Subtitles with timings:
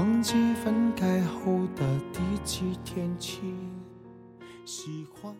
[0.00, 0.32] 忘记
[0.64, 3.42] 分开后的第几天起。
[4.64, 5.30] 喜欢。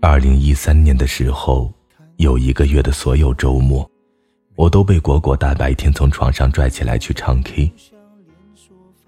[0.00, 1.74] 二零一三年的时候，
[2.18, 3.90] 有一个月的所有周末，
[4.54, 7.72] 我都被果果大白天从床上拽起来去唱 K。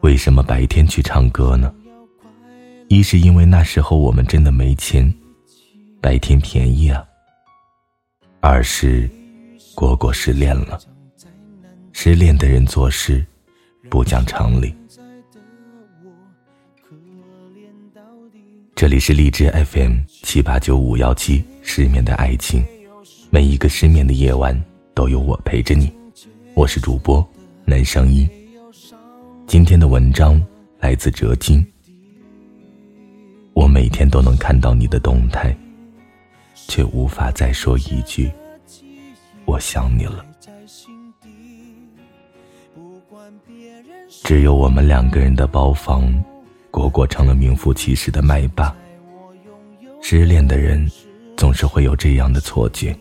[0.01, 1.73] 为什么白天去唱歌呢？
[2.89, 5.15] 一是因为那时候我们真的没钱，
[6.01, 7.07] 白天便宜啊。
[8.41, 9.09] 二是
[9.73, 10.77] 果果失恋了，
[11.93, 13.25] 失恋的人做事
[13.89, 14.75] 不讲常理。
[18.75, 22.65] 这里是荔枝 FM 七八九五幺七失眠的爱情，
[23.31, 24.61] 每一个失眠的夜晚
[24.95, 25.93] 都有我陪着你。
[26.55, 27.27] 我是主播
[27.65, 28.29] 南声音。
[29.47, 30.45] 今天的文章
[30.81, 31.65] 来自哲金。
[33.55, 35.57] 我每天都能看到你的动态，
[36.55, 38.31] 却无法再说一句
[39.47, 40.25] “我想你了”。
[44.23, 46.13] 只有我们两个人的包房，
[46.71, 48.75] 果果成了名副其实的麦霸。
[50.01, 50.91] 失恋的人
[51.37, 52.97] 总是会有这样的错觉：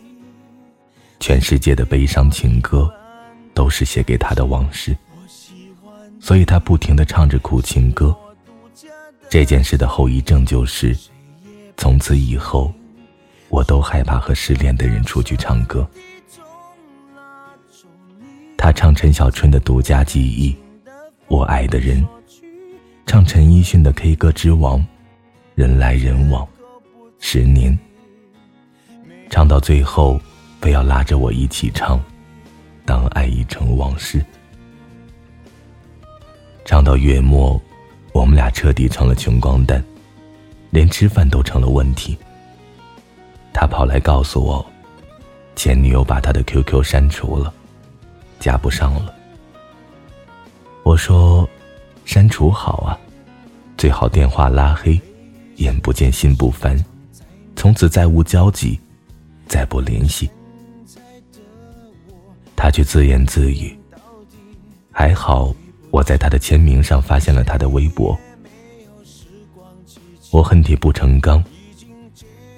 [1.20, 2.92] 全世界的悲伤情歌
[3.54, 4.96] 都是写给他的往事。
[6.18, 8.14] 所以他不停的唱着苦情歌。
[9.28, 10.96] 这件事的后遗症就是，
[11.76, 12.72] 从此以后，
[13.48, 15.88] 我都害怕和失恋的人出去唱歌。
[18.66, 20.50] 他唱陈小春的《独家记忆》，
[21.28, 22.04] 我爱的人，
[23.06, 24.80] 唱陈奕迅的《K 歌之王》，
[25.54, 26.44] 人来人往，
[27.20, 27.78] 十年。
[29.30, 30.20] 唱到最后，
[30.60, 32.02] 非要拉着我一起唱，
[32.84, 34.20] 当爱已成往事。
[36.64, 37.62] 唱到月末，
[38.12, 39.80] 我们俩彻底成了穷光蛋，
[40.70, 42.18] 连吃饭都成了问题。
[43.52, 44.66] 他跑来告诉我，
[45.54, 47.54] 前女友把他的 QQ 删除了，
[48.38, 49.14] 加不上了。
[50.82, 51.48] 我说，
[52.04, 52.98] 删除好啊，
[53.76, 55.00] 最好电话拉黑，
[55.56, 56.82] 眼不见心不烦，
[57.56, 58.78] 从此再无交集，
[59.46, 60.30] 再不联系。
[62.54, 63.76] 他却自言自语，
[64.92, 65.54] 还好。
[65.90, 68.18] 我在他的签名上发现了他的微博，
[70.30, 71.42] 我恨铁不成钢，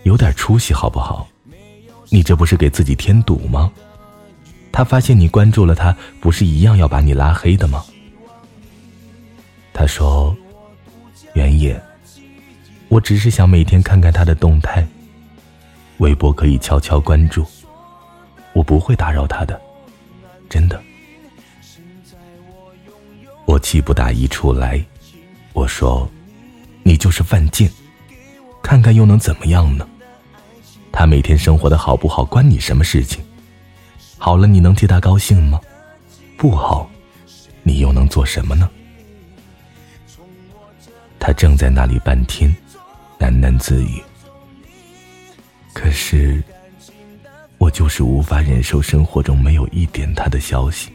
[0.03, 1.29] 有点出息好不好？
[2.09, 3.71] 你这不是给自己添堵吗？
[4.79, 7.85] 他发现你关注了他，不是一样要把你拉黑的吗？
[9.73, 10.33] 他说
[11.35, 11.83] ：“原野，
[12.87, 14.87] 我只是想每天看看他的动态，
[15.97, 17.45] 微博可以悄悄关注，
[18.53, 19.61] 我不会打扰他的，
[20.49, 20.81] 真的。”
[23.47, 24.81] 我气不打一处来，
[25.55, 26.09] 我说
[26.87, 27.69] ：“你就是犯贱，
[28.63, 29.85] 看看又能怎么样呢？
[30.93, 33.21] 他每天生活的好不好，关你什么事情？
[34.19, 35.61] 好了，你能替他高兴吗？
[36.37, 36.91] 不好，
[37.63, 38.69] 你又能做什么呢？”
[41.19, 42.55] 他正在那里半天，
[43.19, 44.03] 喃喃自语。
[45.73, 46.43] 可是，
[47.59, 50.91] 我就是无法忍受生活中没有一点他的消息。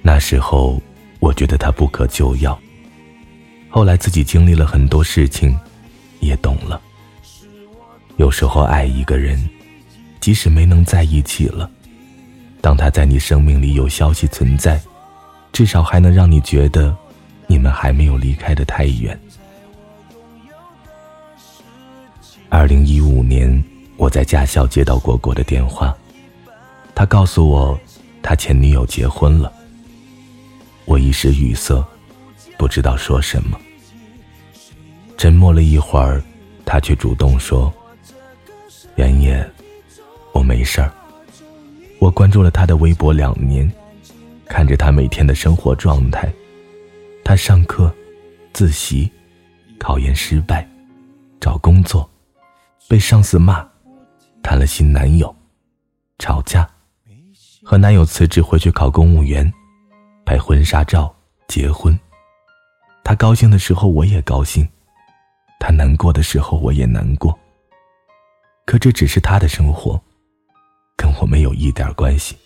[0.00, 0.80] 那时候，
[1.18, 2.58] 我觉得他不可救药。
[3.68, 5.58] 后来自己经历了很多事情，
[6.20, 6.80] 也懂了。
[8.16, 9.38] 有时候爱一个人，
[10.20, 11.68] 即使没能在一起了，
[12.60, 14.80] 当他在你生命里有消息存在，
[15.50, 16.94] 至少还能让你觉得，
[17.46, 19.18] 你们还没有离开的太远。
[22.50, 23.62] 二零一五年，
[23.96, 25.96] 我在驾校接到果果的电话，
[26.94, 27.78] 他告诉我，
[28.22, 29.50] 他前女友结婚了。
[30.84, 31.82] 我一时语塞，
[32.58, 33.58] 不知道说什么。
[35.16, 36.22] 沉默了一会儿，
[36.64, 37.72] 他却主动说
[38.96, 39.48] ：“原野，
[40.32, 40.92] 我没事儿。
[41.98, 43.70] 我关注了他的微博两年，
[44.46, 46.32] 看着他每天的生活状态，
[47.24, 47.92] 他上课、
[48.52, 49.10] 自习、
[49.78, 50.66] 考研失败、
[51.40, 52.08] 找工作、
[52.88, 53.66] 被上司骂、
[54.42, 55.34] 谈了新男友、
[56.18, 56.68] 吵架、
[57.62, 59.50] 和男友辞职回去考公务员。”
[60.22, 61.12] 拍婚纱照，
[61.48, 61.98] 结婚。
[63.02, 64.64] 他高兴的时候，我也高兴；
[65.58, 67.36] 他难过的时候，我也难过。
[68.64, 70.00] 可这只是他的生活，
[71.00, 72.36] 跟我没有一点关系。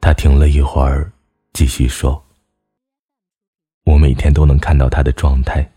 [0.00, 1.12] 他停了一会儿，
[1.52, 2.24] 继续说
[3.84, 5.70] ：“我每天都能看到他的状态，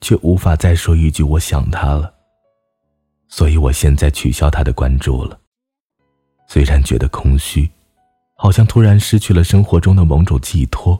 [0.00, 2.12] 却无法再说一句我想他了。
[3.28, 5.38] 所以我现在取消他的关注了。
[6.48, 7.70] 虽然觉得空虚。”
[8.42, 10.98] 好像突然失去了生活中的某种寄托，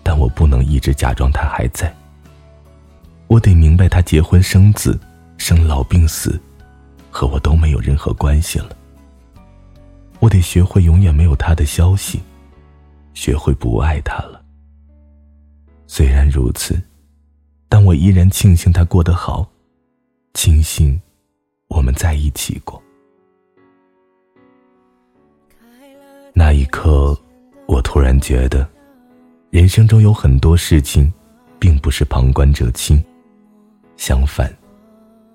[0.00, 1.92] 但我不能一直假装他还在。
[3.26, 4.96] 我得明白，他结婚生子、
[5.38, 6.40] 生老病死，
[7.18, 8.76] 和我都没有任何关系了。
[10.20, 12.20] 我得学会永远没有他的消息，
[13.12, 14.40] 学会不爱他了。
[15.88, 16.80] 虽然如此，
[17.68, 19.44] 但我依然庆幸他过得好，
[20.34, 21.00] 庆幸
[21.66, 22.80] 我们在一起过。
[26.32, 27.18] 那一刻，
[27.66, 28.64] 我突然觉得，
[29.50, 31.12] 人生中有很多事情，
[31.58, 33.04] 并不是旁观者清，
[33.96, 34.56] 相反，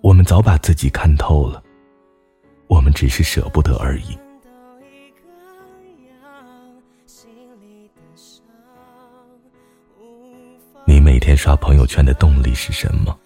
[0.02, 1.62] 我们早把自己看透了，
[2.68, 4.18] 我们只是舍不得而已。
[10.86, 13.18] 你每天刷朋友圈的动力是什么？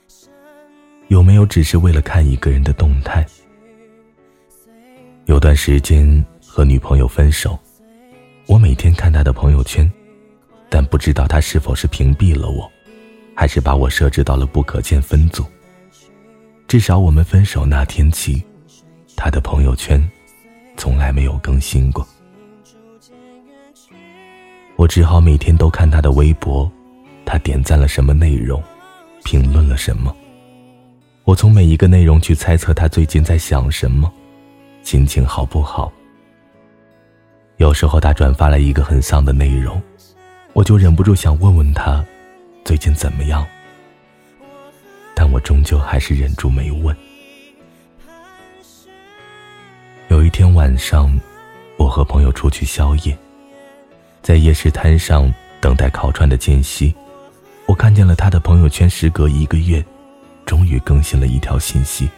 [1.08, 3.26] 有没有只是为了看一个人的动态？
[5.26, 7.58] 有段时间和女朋友分手。
[8.46, 9.92] 我每天看他的朋友圈，
[10.70, 12.70] 但不知道他是否是屏蔽了我，
[13.36, 15.44] 还是把我设置到了不可见分组。
[16.68, 18.42] 至少我们分手那天起，
[19.18, 20.02] 他的朋友圈
[20.78, 22.08] 从来没有更新过。
[24.76, 26.72] 我只好每天都看他的微博，
[27.26, 28.62] 他点赞了什么内容，
[29.24, 30.16] 评论了什么。
[31.24, 34.10] 我从每一个内容去猜测他最近在想什么，
[34.84, 35.92] 心情好不好。
[37.58, 39.82] 有时候他转发了一个很丧的内容，
[40.54, 42.06] 我就忍不住想问问他，
[42.64, 43.46] 最近怎么样？
[45.16, 46.96] 但我终究还是忍住没问。
[50.10, 51.12] 有一天晚上，
[51.78, 53.18] 我和朋友出去宵夜，
[54.22, 56.96] 在夜市摊上等待烤串的间隙，
[57.66, 59.84] 我看见了他的朋友圈，时隔一个月，
[60.46, 62.10] 终于更新了一条信息。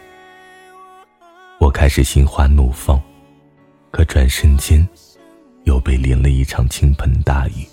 [1.59, 3.01] 我开始心花怒放，
[3.91, 4.87] 可转瞬间。
[5.65, 7.67] 又被淋了一场倾盆大雨。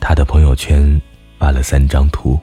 [0.00, 0.98] 他的朋友圈
[1.38, 2.38] 发了三张图，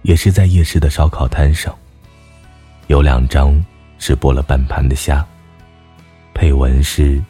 [0.00, 1.76] 也是在夜市的烧烤摊上。
[2.86, 3.62] 有两张
[4.04, 5.24] 是剥了半盘的虾，
[6.34, 7.22] 配文是：“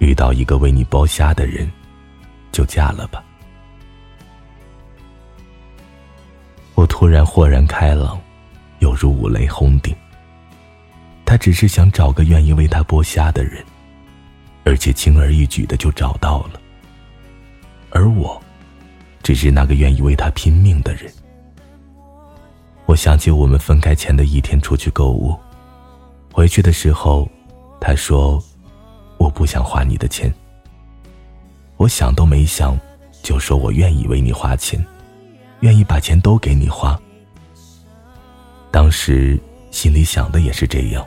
[0.00, 1.70] 遇到一个为你剥虾的人，
[2.50, 3.22] 就嫁了吧。”
[6.74, 8.18] 我突然豁然开朗，
[8.78, 9.94] 犹如五雷轰顶。
[11.26, 13.62] 他只是想找个愿意为他剥虾的人。
[14.64, 16.60] 而且轻而易举的就找到了，
[17.90, 18.42] 而我，
[19.22, 21.12] 只是那个愿意为他拼命的人。
[22.86, 25.38] 我想起我们分开前的一天出去购物，
[26.32, 27.28] 回去的时候，
[27.80, 28.42] 他说
[29.18, 30.32] ：“我不想花你的钱。”
[31.76, 32.78] 我想都没想，
[33.22, 34.84] 就说我愿意为你花钱，
[35.60, 36.98] 愿意把钱都给你花。
[38.70, 39.38] 当时
[39.70, 41.06] 心里想的也是这样，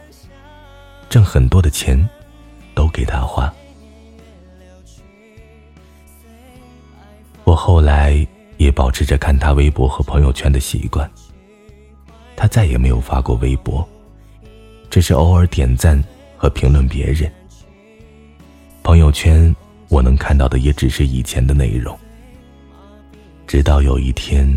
[1.10, 2.08] 挣很多的钱。
[2.76, 3.50] 都给他花。
[7.46, 11.10] 我后来也保持着看他微博和朋友圈的习惯。
[12.36, 13.88] 他再也没有发过微博，
[14.96, 16.02] 只是偶尔点赞
[16.38, 17.30] 和评论别人。
[18.82, 19.54] 朋友圈
[19.90, 22.00] 我能看到的也只是以前的内容。
[23.46, 24.50] 直到有一天，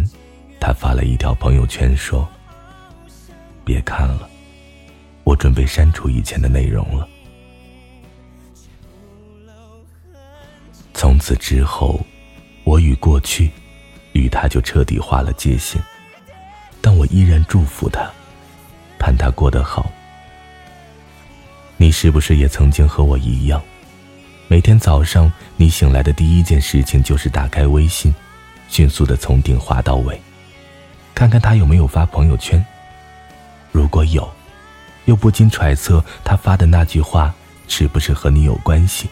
[0.61, 2.25] 他发了一条朋友圈说
[3.67, 4.31] ：“别看了，
[5.25, 7.09] 我准备删除以前的内容了。”
[10.95, 11.99] 从此之后，
[12.63, 13.51] 我与过去，
[14.13, 15.83] 与他就彻底划了界限。
[16.81, 18.09] 但我依然祝福他，
[19.01, 19.91] 盼他过得好。
[21.81, 23.63] 你是不是也曾经和我一样，
[24.49, 28.13] 每天早上你醒来的第一件事情就是打开微信，
[28.69, 30.21] 迅速的从顶滑到尾，
[31.15, 32.63] 看看他有没有发朋友圈。
[33.71, 34.29] 如果有，
[35.05, 37.33] 又不禁揣测他发的那句话
[37.69, 39.09] 是不是和你有关系。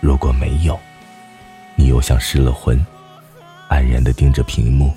[0.00, 0.80] 如果没有，
[1.76, 2.82] 你又像失了魂，
[3.68, 4.94] 黯然的盯着屏幕，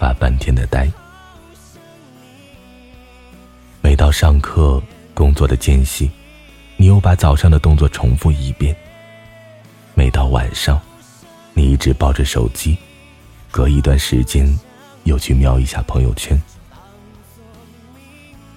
[0.00, 0.90] 发半天的呆。
[3.80, 4.82] 每到上课、
[5.22, 6.10] 工作的间隙，
[6.76, 8.74] 你又把早上的动作重复一遍。
[9.94, 10.80] 每到晚上，
[11.54, 12.76] 你一直抱着手机，
[13.48, 14.52] 隔一段时间
[15.04, 16.36] 又去瞄一下朋友圈。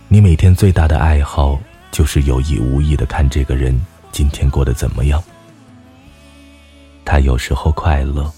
[0.07, 3.79] 你每天最大的爱好就是有意无意的看这个人
[4.11, 5.23] 今天过得怎么样。
[7.05, 8.33] 他有时候快乐，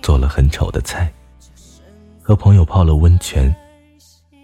[0.00, 1.12] 做了很丑的菜，
[2.22, 3.54] 和朋友泡了温泉，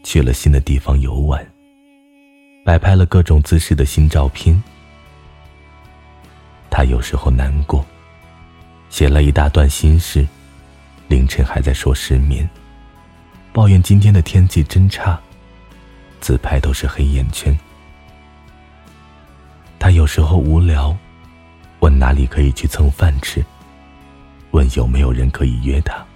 [0.05, 1.50] 去了新的地方游玩，
[2.71, 4.57] 摆拍了各种姿势的新照片。
[6.71, 7.85] 他有时候难过，
[8.91, 10.25] 写了一大段心事，
[11.09, 12.49] 凌晨还在说失眠，
[13.53, 15.19] 抱怨今天的天气真差，
[16.21, 17.53] 自拍都是黑眼圈。
[19.77, 20.97] 他有时候无聊。
[21.81, 23.45] 问哪里可以去蹭饭吃？
[24.53, 26.07] 问有没有人可以约他？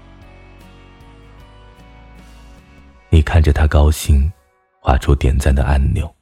[3.10, 4.32] 你看着他高兴，
[4.78, 6.13] 划出点赞的按钮，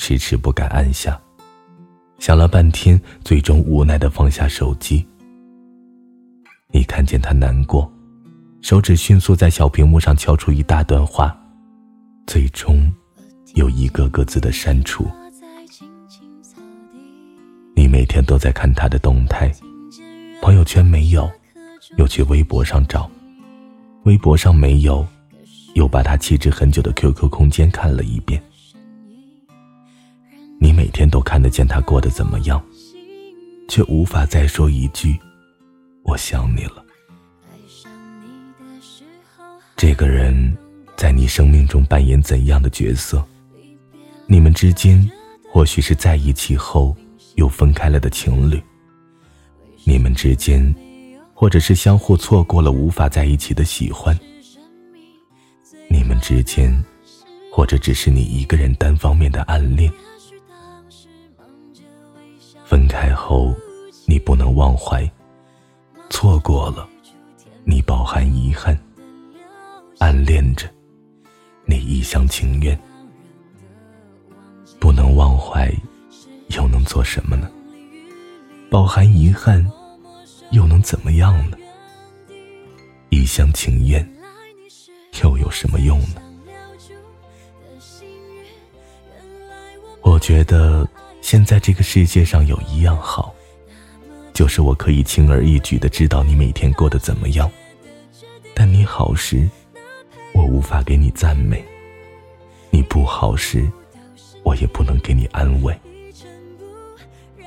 [0.00, 1.20] 迟迟不敢按下。
[2.18, 5.06] 想了半天，最终无奈的放下手机。
[6.72, 7.92] 你看见他难过，
[8.62, 11.38] 手指迅速在小屏幕上敲出一大段话，
[12.26, 12.90] 最终
[13.54, 15.06] 有一个个字的删除。
[17.76, 19.52] 你每天都在看他的动态，
[20.40, 21.30] 朋友圈没有，
[21.98, 23.10] 又去微博上找，
[24.04, 25.06] 微博上没有，
[25.74, 28.42] 又把他弃置很久的 QQ 空间看了一遍。
[30.62, 32.62] 你每天都看得见他过得怎么样，
[33.66, 35.18] 却无法再说一句
[36.04, 36.84] “我想你了”。
[39.74, 40.54] 这个人
[40.98, 43.26] 在你生命中扮演怎样的角色？
[44.26, 45.10] 你们之间
[45.50, 46.94] 或许是在一起后
[47.36, 48.62] 又分开了的情侣，
[49.84, 50.62] 你们之间
[51.32, 54.14] 或者是相互错过了无法在一起的喜欢，
[55.88, 56.70] 你们之间
[57.50, 59.90] 或者只是你一个人单方面的暗恋。
[62.70, 63.52] 分开后，
[64.06, 65.04] 你不能忘怀；
[66.08, 66.88] 错过了，
[67.64, 68.72] 你饱含遗憾；
[69.98, 70.68] 暗恋着，
[71.64, 72.78] 你一厢情愿。
[74.78, 75.68] 不能忘怀，
[76.50, 77.50] 又能做什么呢？
[78.70, 79.68] 饱含遗憾，
[80.52, 81.56] 又能怎么样呢？
[83.08, 84.08] 一厢情愿，
[85.24, 86.22] 又有什么用呢？
[90.02, 90.88] 我觉得。
[91.22, 93.34] 现在这个世界上有一样好，
[94.32, 97.50] 就是我可以轻而易举的知道你每天过得怎么样。
[98.54, 99.48] 但你好时，
[100.32, 101.58] 我无法给你赞美；
[102.70, 103.70] 你不好时，
[104.42, 105.76] 我也不能给你安慰。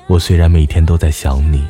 [0.07, 1.65] 我虽然每天都在想你，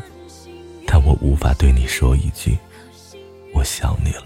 [0.85, 2.57] 但我无法对你说一句
[3.53, 4.23] “我想你了”。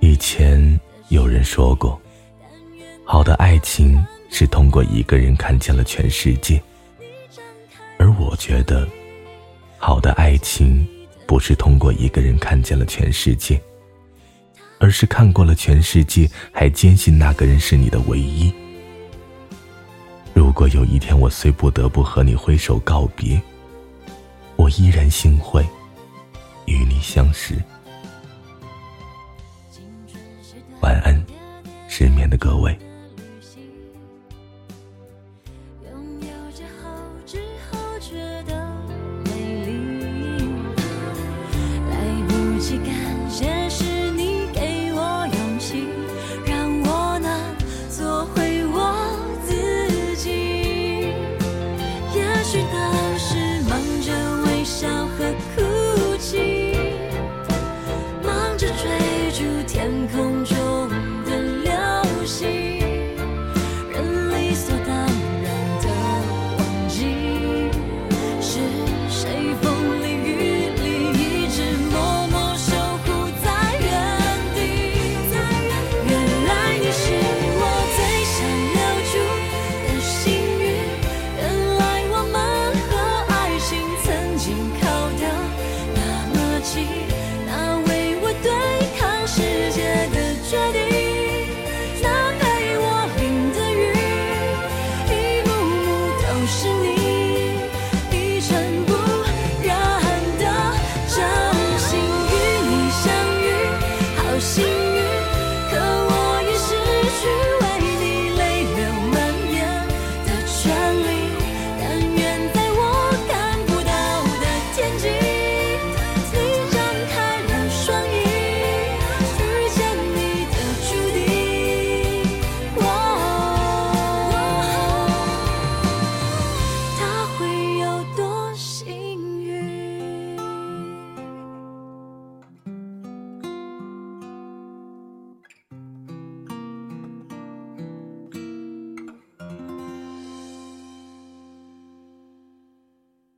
[0.00, 2.00] 以前有人说过。
[3.12, 6.58] 好的爱情是通过一个人看见了全世界，
[7.98, 8.88] 而我觉得，
[9.76, 10.88] 好的爱情
[11.26, 13.60] 不是通过一个人看见了全世界，
[14.78, 18.50] 而是看过了全世界，还坚信那个人是你的唯一。
[20.32, 23.38] 如果有一天我虽不得不和你挥手告别，
[24.56, 25.62] 我依然幸会
[26.64, 27.62] 与你相识。
[30.80, 31.22] 晚安，
[31.88, 32.74] 失眠的各位。
[42.78, 43.01] 感谢。